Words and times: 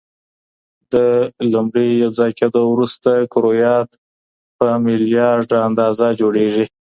د 0.93 0.95
لومړي 1.53 1.87
یوځای 2.03 2.31
کېدو 2.39 2.61
وروسته 2.73 3.09
کرویات 3.33 3.89
په 4.57 4.67
میلیارده 4.87 5.57
اندازه 5.67 6.05
جوړېږي. 6.19 6.65